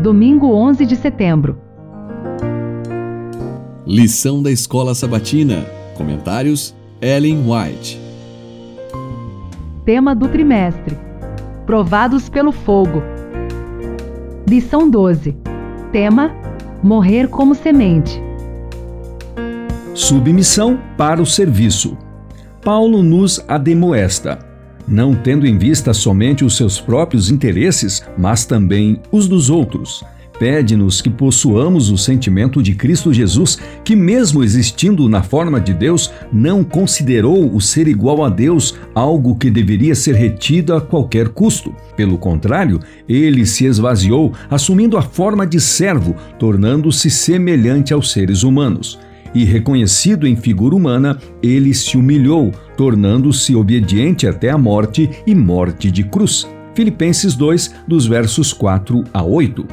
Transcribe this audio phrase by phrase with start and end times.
[0.00, 1.58] domingo 11 de setembro.
[3.86, 5.66] Lição da Escola Sabatina.
[5.94, 8.00] Comentários: Ellen White.
[9.84, 10.96] Tema do trimestre:
[11.66, 13.02] Provados pelo fogo.
[14.48, 15.36] Lição 12.
[15.92, 16.34] Tema:
[16.82, 18.22] Morrer como semente.
[19.94, 21.96] Submissão para o serviço.
[22.62, 24.38] Paulo nos ademoesta,
[24.90, 30.02] não tendo em vista somente os seus próprios interesses, mas também os dos outros.
[30.40, 36.10] Pede-nos que possuamos o sentimento de Cristo Jesus, que, mesmo existindo na forma de Deus,
[36.32, 41.74] não considerou o ser igual a Deus algo que deveria ser retido a qualquer custo.
[41.94, 48.98] Pelo contrário, ele se esvaziou, assumindo a forma de servo, tornando-se semelhante aos seres humanos
[49.34, 55.90] e reconhecido em figura humana, ele se humilhou, tornando-se obediente até a morte e morte
[55.90, 56.48] de cruz.
[56.74, 59.66] Filipenses 2, dos versos 4 a 8.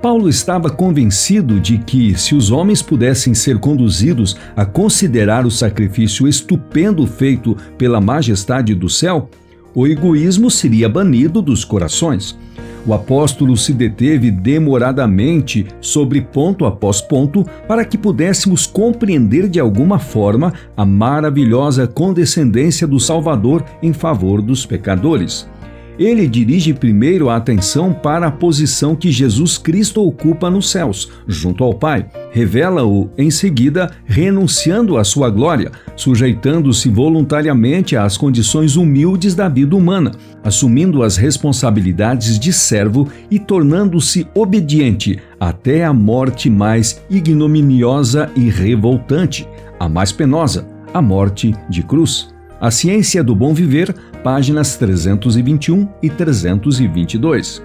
[0.00, 6.28] Paulo estava convencido de que, se os homens pudessem ser conduzidos a considerar o sacrifício
[6.28, 9.30] estupendo feito pela majestade do céu,
[9.74, 12.38] o egoísmo seria banido dos corações.
[12.86, 19.98] O apóstolo se deteve demoradamente sobre ponto após ponto para que pudéssemos compreender de alguma
[19.98, 25.48] forma a maravilhosa condescendência do Salvador em favor dos pecadores.
[25.98, 31.62] Ele dirige primeiro a atenção para a posição que Jesus Cristo ocupa nos céus, junto
[31.62, 32.06] ao Pai.
[32.32, 40.10] Revela-o em seguida, renunciando à sua glória, sujeitando-se voluntariamente às condições humildes da vida humana,
[40.42, 49.46] assumindo as responsabilidades de servo e tornando-se obediente até a morte mais ignominiosa e revoltante,
[49.78, 52.33] a mais penosa, a morte de cruz.
[52.64, 57.62] A Ciência do Bom Viver, páginas 321 e 322.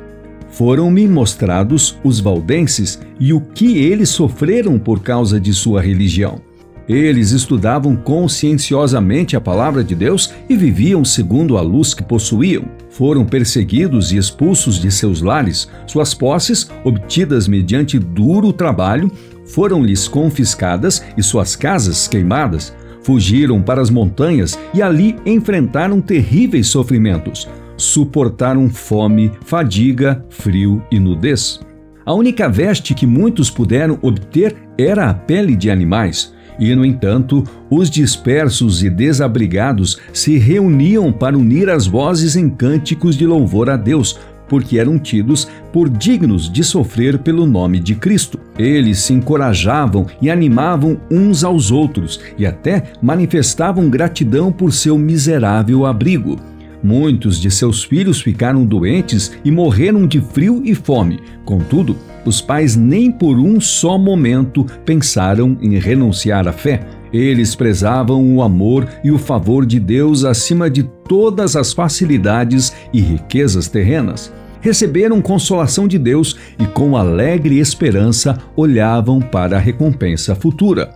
[0.50, 6.42] Foram-me mostrados os valdenses e o que eles sofreram por causa de sua religião.
[6.86, 12.66] Eles estudavam conscienciosamente a palavra de Deus e viviam segundo a luz que possuíam.
[12.90, 19.10] Foram perseguidos e expulsos de seus lares, suas posses, obtidas mediante duro trabalho,
[19.46, 22.74] foram-lhes confiscadas e suas casas queimadas.
[23.10, 27.50] Fugiram para as montanhas e ali enfrentaram terríveis sofrimentos.
[27.76, 31.60] Suportaram fome, fadiga, frio e nudez.
[32.06, 36.36] A única veste que muitos puderam obter era a pele de animais.
[36.60, 43.18] E, no entanto, os dispersos e desabrigados se reuniam para unir as vozes em cânticos
[43.18, 44.20] de louvor a Deus,
[44.50, 48.40] porque eram tidos por dignos de sofrer pelo nome de Cristo.
[48.58, 55.86] Eles se encorajavam e animavam uns aos outros e até manifestavam gratidão por seu miserável
[55.86, 56.38] abrigo.
[56.82, 61.20] Muitos de seus filhos ficaram doentes e morreram de frio e fome.
[61.44, 61.96] Contudo,
[62.26, 66.82] os pais nem por um só momento pensaram em renunciar à fé.
[67.12, 73.02] Eles prezavam o amor e o favor de Deus acima de todas as facilidades e
[73.02, 74.32] riquezas terrenas
[74.62, 80.90] receberam consolação de Deus e, com alegre esperança, olhavam para a recompensa futura.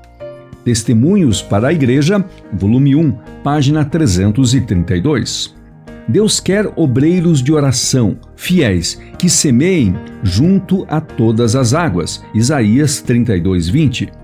[0.63, 3.12] Testemunhos para a Igreja, volume 1,
[3.44, 5.53] página 332.
[6.07, 12.23] Deus quer obreiros de oração, fiéis, que semeiem junto a todas as águas.
[12.34, 14.22] Isaías 32, 20.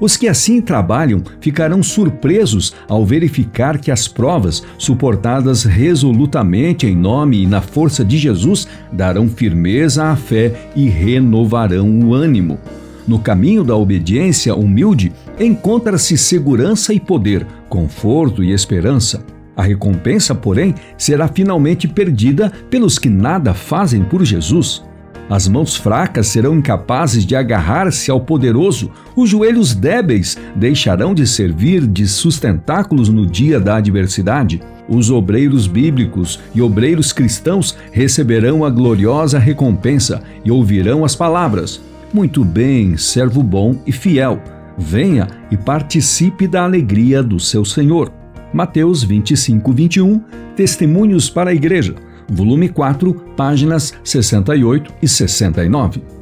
[0.00, 7.42] Os que assim trabalham ficarão surpresos ao verificar que as provas, suportadas resolutamente em nome
[7.42, 12.58] e na força de Jesus, darão firmeza à fé e renovarão o ânimo.
[13.06, 19.22] No caminho da obediência humilde encontra-se segurança e poder, conforto e esperança.
[19.56, 24.82] A recompensa, porém, será finalmente perdida pelos que nada fazem por Jesus.
[25.30, 31.86] As mãos fracas serão incapazes de agarrar-se ao poderoso, os joelhos débeis deixarão de servir
[31.86, 34.60] de sustentáculos no dia da adversidade.
[34.88, 41.80] Os obreiros bíblicos e obreiros cristãos receberão a gloriosa recompensa e ouvirão as palavras:
[42.12, 44.42] Muito bem, servo bom e fiel.
[44.76, 48.12] Venha e participe da alegria do seu Senhor.
[48.52, 50.20] Mateus 25, 21
[50.56, 56.19] Testemunhos para a Igreja volume 4, páginas 68 e 69.